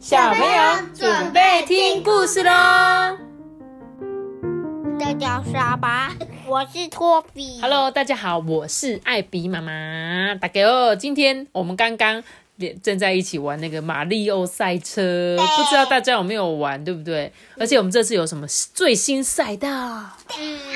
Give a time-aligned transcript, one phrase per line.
[0.00, 2.50] 小朋友准备听故事喽！
[4.98, 6.10] 大家好，阿爸，
[6.46, 7.60] 我是托比。
[7.60, 10.34] Hello，大家好，我是艾比妈妈。
[10.40, 12.24] 大家好，今天我们刚刚
[12.82, 17.30] 正在一起玩那个马里奥赛车，不知道大家有没有玩，对不对？
[17.58, 19.68] 而且我们这次有什么最新赛道，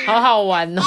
[0.07, 0.83] 好好玩哦！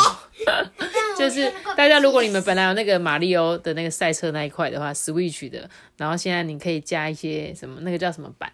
[1.18, 8.52] 就是大家，如果你们本来有那个马里欧的那个赛车那一块的话，Switch 的，然后现在你可以加一些什么，那个叫什么版？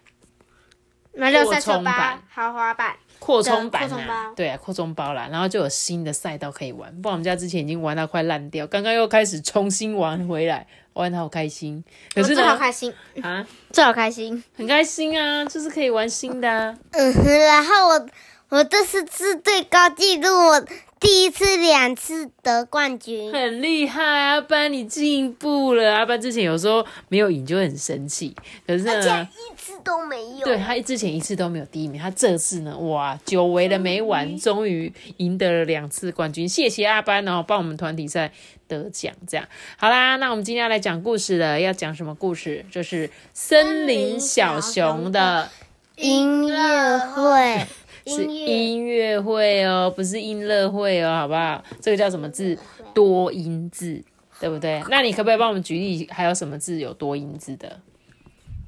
[1.15, 2.95] 马六赛车版吧，豪华版。
[3.19, 6.91] 扩充版对扩充啊包，对啊，扩充包啦，然后就有新的赛道可以玩。
[7.01, 11.81] 不然我们家之前已经玩到快烂掉，刚刚又开始重新玩回来，玩的好开心。
[12.13, 14.43] 可是我最好，开心，啊，最好开心。
[14.57, 16.77] 很开心啊，就是可以玩新的、啊。
[16.91, 18.07] 嗯哼，然后我
[18.49, 20.65] 我这是是最高纪录，我
[21.03, 23.29] 第一次两次得冠军。
[23.33, 25.93] 很厉害啊，阿班你进步了。
[25.93, 28.33] 阿班之前有时候没有赢就很生气，
[28.65, 30.45] 可是呢，一次都没有。
[30.45, 38.31] 对他之前一次都没有第一名，他这次呢，哇，久违的没玩，终于赢得了两次冠军，谢谢阿班哦，帮我们团体赛
[38.69, 39.13] 得奖。
[39.27, 39.45] 这样
[39.75, 42.65] 好啦，那我们今天要来讲故事了，要讲什么故事？
[42.71, 45.49] 就是森林小熊的，
[45.97, 47.67] 音乐会，
[48.05, 51.63] 是音乐会哦，不是音乐会哦，好不好？
[51.81, 52.57] 这个叫什么字？
[52.93, 54.03] 多音字，
[54.39, 54.83] 对不对？
[54.89, 57.81] 那你可不可以帮我们举例，还有什么字有多音字的？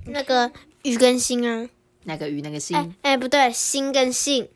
[0.08, 0.52] 那个
[0.84, 1.70] 雨跟心啊，
[2.04, 4.48] 那个鱼，那个心，哎哎不对，心跟性，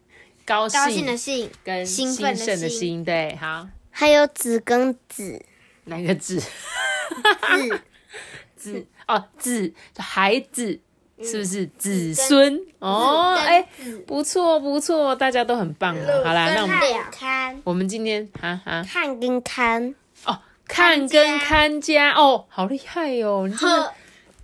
[0.45, 3.67] 高兴高兴的兴，跟兴奋的兴兴，对，好。
[3.91, 5.43] 还有子跟子
[5.86, 6.39] 哪个字？
[7.59, 7.81] 字，
[8.55, 10.80] 子哦，子孩子
[11.23, 12.59] 是不是子孙？
[12.79, 16.23] 哦，跟哎子，不错不错，大家都很棒哦。
[16.23, 16.77] 好啦，那我们
[17.11, 19.93] 看我们今天哈哈看跟看
[20.25, 23.47] 哦，看跟看家哦，好厉害哦！
[23.47, 23.83] 你真的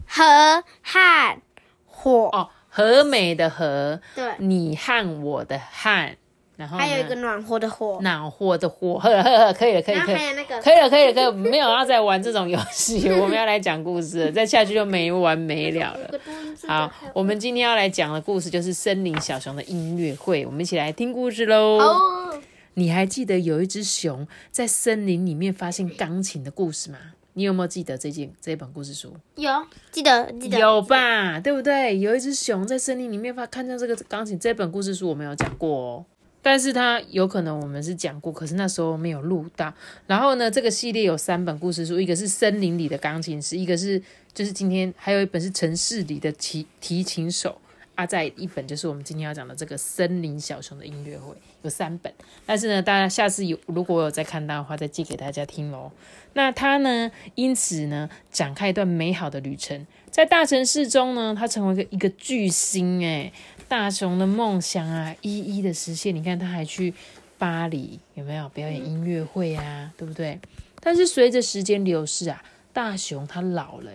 [0.08, 1.42] 和和和
[1.86, 6.16] 火，哦，和美的和，对，你和我的和，
[6.58, 16.20] 然后呢还有一个暖和的火，暖和的火，呵呵呵，可以了，可以然可以还有那个可以了，可以了，可以了，没有要再玩这种游戏，我们要来讲故事了，再下去就没完没了了。
[16.68, 21.78] 好，我们今天要来讲的故事就是森林小熊的音乐会，我们一起来听故事喽。
[21.78, 22.40] 哦，
[22.76, 26.98] 你还记得有一只熊在森林里面发现钢琴的故事吗？
[27.38, 29.14] 你有没有记得这件这本故事书？
[29.36, 29.52] 有
[29.92, 32.00] 记得记得有吧，对不对？
[32.00, 36.06] 有一只熊在森林里面发看到这个钢琴，这本故事书我们有讲过哦。
[36.46, 39.74] 但是它有可能我们是讲过，可是那时候没有录到。
[40.06, 44.00] 然后呢，这个系列有三本故事书，一个是森林里的钢琴师，一个是
[44.32, 47.60] 就是今天还有一本是城市里的提提琴手
[47.96, 51.34] 啊，再一本就是我们今天要讲的这个森林小熊的音乐会，
[51.64, 52.14] 有三本。
[52.46, 55.92] 但是呢，大家下次有如果有再看到的话，再寄给大家听喽。
[56.34, 59.88] 那他呢，因此呢，展开一段美好的旅程。
[60.12, 63.34] 在大城市中呢，他成为一个一个巨星哎，
[63.68, 66.16] 大雄的梦想啊，一一的实现。
[66.16, 66.94] 你看，他还去
[67.38, 69.92] 巴黎，有没有表演音乐会啊？
[69.98, 70.40] 对不对？
[70.80, 73.92] 但是随着时间流逝啊，大雄他老了，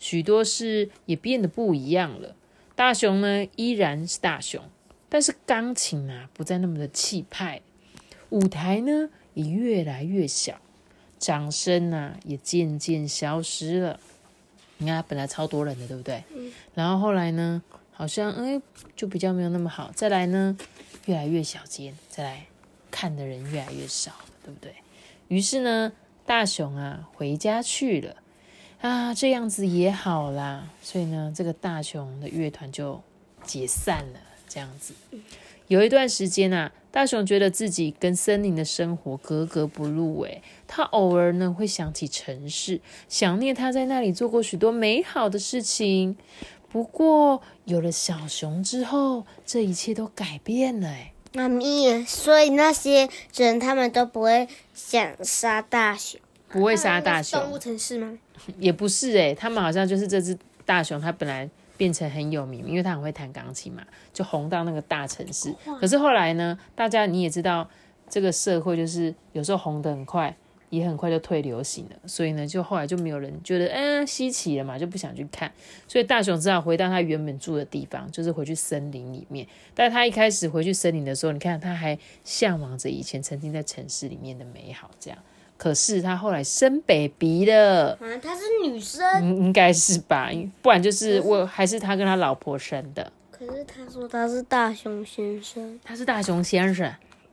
[0.00, 2.34] 许多事也变得不一样了。
[2.74, 4.60] 大雄呢，依然是大雄，
[5.08, 7.60] 但是钢琴啊，不再那么的气派，
[8.30, 10.60] 舞台呢也越来越小。
[11.18, 14.00] 掌声啊也渐渐消失了。
[14.78, 16.24] 你看，本来超多人的，对不对？
[16.74, 18.60] 然后后来呢，好像哎
[18.96, 19.90] 就比较没有那么好。
[19.94, 20.56] 再来呢，
[21.06, 22.46] 越来越小间，再来
[22.90, 24.12] 看的人越来越少，
[24.44, 24.74] 对不对？
[25.28, 25.92] 于是呢，
[26.26, 28.16] 大雄啊回家去了
[28.80, 30.68] 啊，这样子也好啦。
[30.82, 33.00] 所以呢，这个大雄的乐团就
[33.44, 34.94] 解散了，这样子。
[35.68, 40.20] 有一段时间啊，大雄觉得自己跟森林的生活格格不入。
[40.22, 46.16] 诶，他偶尔呢会想起城市，想念他在那里做过许多美好的事情。
[46.72, 50.88] 不过有了小熊之后，这一切都改变了。
[50.88, 56.18] 诶，妈咪，所以那些人他们都不会想杀大熊，
[56.48, 58.18] 不会杀大熊，动物城市吗？
[58.58, 63.82] 也不是诶，他们好像就是这只大熊，它本来变成很有名，因为它很会弹钢琴嘛，
[64.12, 65.54] 就红到那个大城市。
[65.78, 67.68] 可是后来呢，大家你也知道，
[68.08, 70.34] 这个社会就是有时候红的很快，
[70.72, 75.52] 也很快就退流行了，所以呢，就后来就没有人觉得嗯稀奇了嘛，就不想去看，
[75.86, 79.46] 所以大雄只好回到他原本住的地方，就是回去森林里面。
[79.74, 85.18] 但他一开始回去森林的时候，你看他还向往着以前曾经在城市里面的美好，这样。
[85.58, 87.92] 可是他后来生 baby 了。
[88.00, 90.30] 啊，她是女生，应应该是吧，
[90.62, 93.12] 不然就是我还是他跟他老婆生的。
[93.30, 96.90] 可是他说他是大熊先生，他是大熊先生，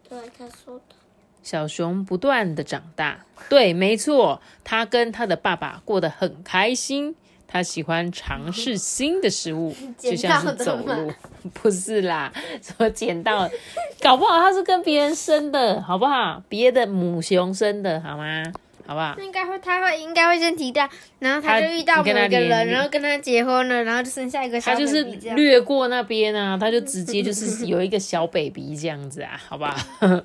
[0.09, 0.99] 对，他说的。
[1.44, 3.25] 小熊不断的长大。
[3.50, 7.15] 对，没错，他跟他的爸爸过得很开心。
[7.51, 11.12] 他喜欢尝试新的食物， 就像是走路，
[11.51, 12.31] 不是啦，
[12.62, 13.50] 怎么捡到，
[14.00, 16.44] 搞不好他是跟别人生的，好不好？
[16.47, 18.44] 别的母熊生的，好吗？
[18.89, 19.15] 好不好？
[19.19, 20.89] 应该会，他会应该会先提到，
[21.19, 29.75] 然后他他就遇到某一个人，然后跟他结婚了，然后就生下一个小他就是 baby 略过那边啊，他就直接就是有一个小 baby 这样子啊， 好吧？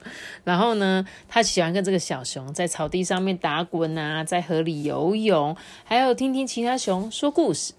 [0.45, 7.75] 然后呢，他喜欢跟这个小熊在草地上面打滚啊，在河里游泳，还有听听其他熊说故事。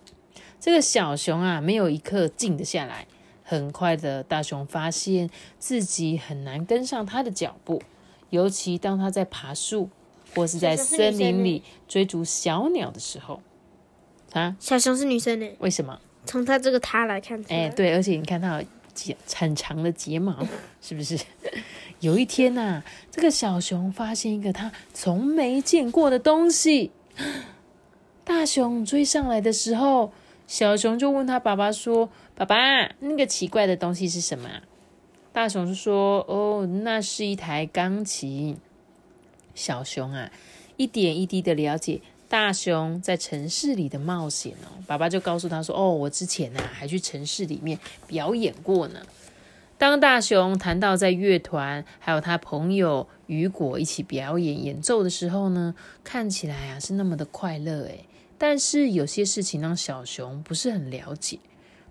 [0.60, 3.08] 这个小熊啊，没有一刻静得下来。
[3.44, 5.30] 很快的，大熊发现
[5.60, 7.82] 自己很难跟上他的脚步，
[8.32, 9.90] 尤其当他在爬树
[10.36, 13.42] 或是在森林里追逐小鸟的时候。
[14.34, 14.56] 啊？
[14.60, 16.00] 小熊是女生呢，为什么？
[16.26, 20.36] 从他这个他来看哎、对，而且你看它有睫很长的睫毛，
[20.82, 21.18] 是不是？
[22.02, 26.92] 有一天呐、这个小熊发现一个它从没见过的东西。
[28.26, 30.12] 大熊追上来的时候，
[30.48, 32.56] 小熊就问他爸爸说：“爸爸，
[33.00, 34.62] 那个奇怪的东西是什么啊？”
[35.32, 38.58] 大熊就说：“哦，那是一台钢琴。”
[39.56, 40.32] 小熊啊，
[40.78, 44.78] 一点一滴的了解大熊在城市里的冒险哦。
[44.86, 49.00] 爸爸就告诉他说：“哦，我之前啊还去城市里面表演过呢。”
[49.78, 58.06] 当大熊谈到在乐团还有他朋友雨果一起表演演奏的时候呢，看起来啊是那么的快乐诶。
[58.38, 61.40] 但是有些事情让小熊不是很了解，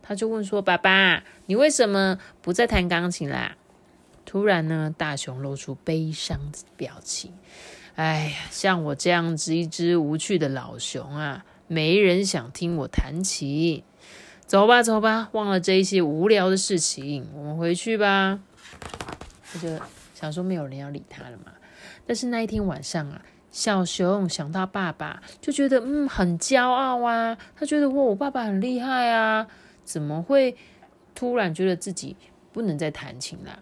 [0.03, 3.57] 他就问说：“爸爸，你为什么不再弹钢琴啦？”
[4.35, 7.33] 突然呢，大熊露出悲伤的表情。
[7.95, 13.85] 哎呀，像我这样子一只无趣的老熊啊，没人想听我弹琴。
[14.45, 18.41] 走吧，走吧，忘了这一些无聊的事情，我们回去吧。
[19.53, 19.69] 他就
[20.17, 21.53] 想说没有人要理他了嘛。
[22.05, 23.23] 但是那一天晚上啊，
[23.53, 27.39] 小熊想到爸爸，就觉得嗯很骄傲啊。
[27.55, 29.47] 他觉得哇，我爸爸很厉害啊，
[29.85, 30.57] 怎么会
[31.15, 32.17] 突然觉得自己
[32.53, 33.61] 不能再弹琴啦？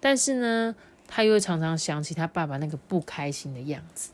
[0.00, 0.74] 但是呢，
[1.06, 4.10] 他又常常想起他爸爸那个不开心的样子。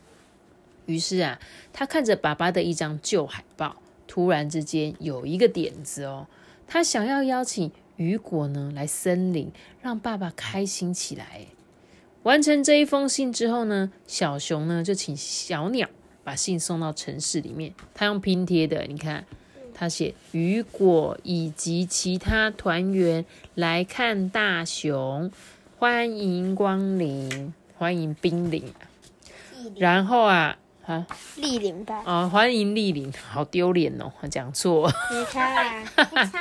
[0.87, 1.41] 于是啊，
[1.73, 3.77] 他看着爸爸的一张旧海报。
[4.09, 6.29] 突然之间有一个点子哦，
[6.69, 9.51] 他想要邀请雨果呢来森林，
[9.83, 11.47] 让爸爸开心起来。
[12.23, 15.89] 完成这一封信之后呢，小熊呢就请小鸟
[16.23, 17.75] 把信送到城市里面。
[17.95, 19.27] 他用拼贴的，你看，
[19.75, 23.25] 他写雨果以及其他团员
[23.57, 25.31] 来看大熊，
[25.79, 28.73] 欢迎光临，欢迎冰临。
[29.77, 30.57] 然后啊。
[30.87, 31.05] 啊，
[31.37, 32.03] 莅临吧。
[32.07, 34.89] 哦，欢迎莅临，好丢脸哦，讲错。
[35.11, 35.85] 你看，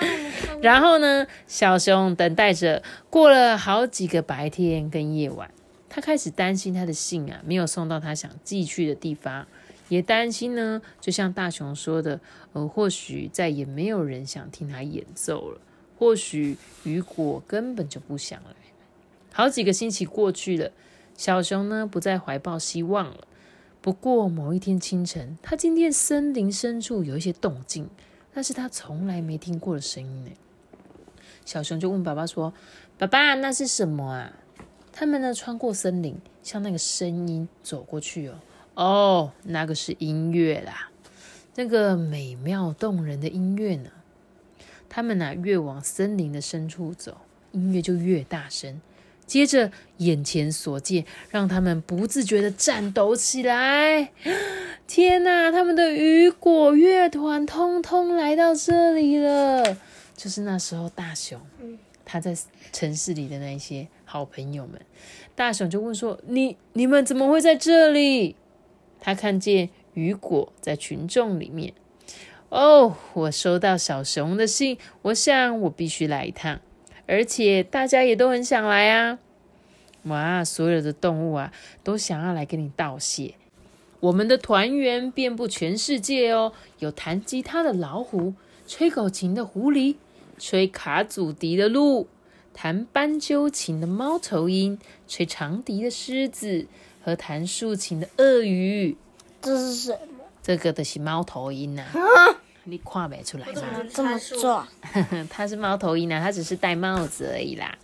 [0.61, 5.49] 然后呢，小熊等待着，过了好几个白天跟夜晚，
[5.89, 9.47] 他开始担心他的信啊没有送到他想寄去的地方，
[9.89, 12.19] 也担心呢，就像大熊说的，
[12.53, 15.59] 呃，或许再也没有人想听他演奏了，
[15.97, 18.51] 或许雨果根本就不想来。
[19.37, 20.71] 好几个星期过去了，
[21.17, 23.27] 小熊呢不再怀抱希望了。
[23.81, 27.89] 不过某一天清晨，他听见森林深处有一些动静，
[28.33, 30.31] 那是他从来没听过的声音呢。
[31.43, 32.53] 小熊就问爸爸说
[32.97, 34.31] ：“爸爸，那是什么啊？”
[34.93, 38.39] 他们呢穿过森林，向那个声音走过去哦。
[38.75, 40.89] 哦，那个是音乐啦，
[41.55, 43.89] 那个美妙动人的音乐呢。
[44.87, 47.17] 他们呢越往森林的深处走，
[47.51, 48.79] 音乐就越大声。
[49.25, 54.11] 接着，眼前所见让他们不自觉的颤抖起来。
[54.87, 55.51] 天哪！
[55.51, 59.77] 他们的雨果乐团通通来到这里了。
[60.15, 61.41] 就是那时候，大熊
[62.05, 62.37] 他在
[62.71, 64.79] 城市里的那些好朋友们，
[65.33, 68.35] 大熊就问说：“你你们怎么会在这里？”
[69.01, 71.73] 他看见雨果在群众里面。
[72.49, 76.61] 哦，我收到小熊的信，我想我必须来一趟。
[77.07, 79.19] 而且大家也都很想来啊！
[80.03, 81.51] 哇，所有的动物啊，
[81.83, 83.35] 都想要来跟你道谢。
[83.99, 88.33] 我们的团员遍布全世界哦，有弹吉他的老虎，
[88.67, 89.95] 吹口琴的狐狸，
[90.37, 92.07] 吹卡祖笛的鹿，
[92.53, 96.67] 弹斑鸠琴的猫头鹰，吹长笛的狮子，
[97.03, 98.95] 和弹竖琴的鳄鱼。
[99.41, 100.25] 这是什么？
[100.43, 101.87] 这个的是猫头鹰啊！
[102.65, 103.61] 你看不出来吗？
[103.93, 104.67] 这么壮？
[105.29, 107.77] 他是猫头鹰啊，他只是戴帽子而已啦。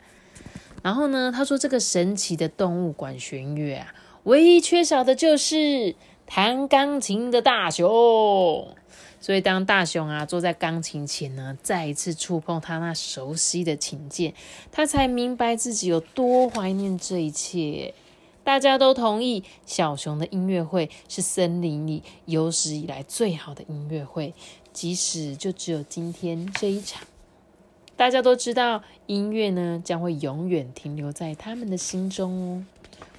[0.81, 5.95] 然后呢，他说这个神奇的动物管弦乐啊，唯一缺少的就是
[6.25, 8.75] 弹钢琴的大熊。
[9.19, 14.33] 所以当大熊啊坐在钢琴前呢，再一次触碰他那熟悉的琴键，
[14.71, 17.93] 他才明白自己有多怀念这一切。
[18.43, 24.33] 大家都同意，小熊的音乐会是森林里有史以来最好的音乐会，
[24.73, 27.01] 即使就只有今天这一场。
[27.95, 32.65] 大家都知道，音乐呢将会永远停留在他们的心中哦。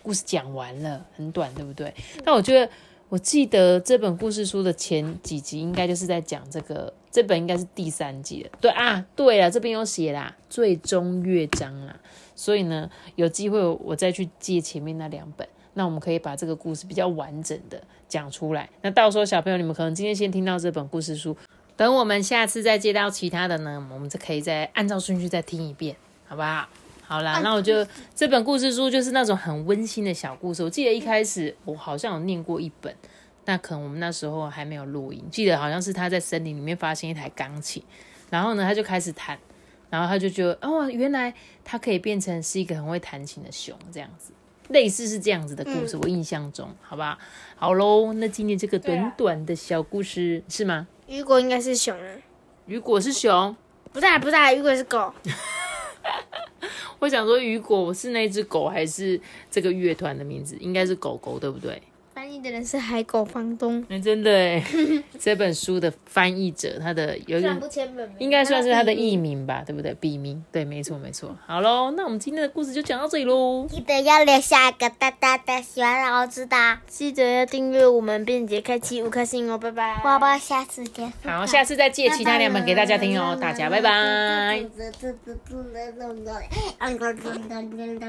[0.02, 1.94] 故事讲完了，很短，对不对？
[2.25, 2.68] 但我觉得，
[3.09, 8.50] 我记得这本故事书的前几集应该就是在讲这个，这本应该是第三集了。
[8.61, 12.00] 对啊，对了，这边有写啦，最终乐章啦。
[12.35, 18.69] 所以呢，有机会我再去借前面那两本，那我们可以把这个故事比较完整的讲出来。
[18.83, 21.37] 那到时候小朋友，你们可能今天先听到这本故事书。
[21.76, 26.69] 等我们下次再接到其他的呢，我们就可以再按照顺序再听一遍，好不好？
[27.05, 30.62] 好啦，那我就这本故事书就是那种很温馨的小故事。
[30.62, 32.95] 我记得一开始我好像有念过一本，
[33.45, 35.23] 那可能我们那时候还没有录音。
[35.31, 37.83] 记得好像是他在森林里面发现一台钢琴，
[38.31, 39.38] 然后呢他就开始弹，
[39.91, 44.33] 然后他就觉得哦，原来他可以变成是一个很会弹琴的熊这样子，
[44.73, 45.97] 类似是这样子的故事。
[46.02, 47.19] 我印象中，好吧，
[47.57, 50.88] 好喽，那今天这个短短的小故事是吗？
[51.07, 52.07] 雨果应该是熊啊，
[52.67, 53.55] 雨果是熊，
[53.93, 55.12] 不是不是，雨果是狗。
[56.99, 60.57] 我想说，雨果是那只狗还是这个乐团的名字？
[60.61, 61.81] 应该是狗狗，对不对？
[62.33, 64.65] 翻译的人是海狗房东，那真的哎，
[65.21, 67.61] 这本书的翻译者，他的有点
[68.19, 69.93] 应该算是他的艺名吧，对不对？
[70.01, 71.37] 笔名，对，没错没错。
[71.47, 73.67] 好喽，那我们今天的故事就讲到这里喽。
[73.69, 80.01] 记得要留下一个大大的喜欢老师的，记得要订阅我们，并且开启五颗星哦，拜拜。
[80.03, 81.12] 宝宝，下次见。
[81.23, 84.65] 好，下次再借其他两本给大家听哦，大家拜拜。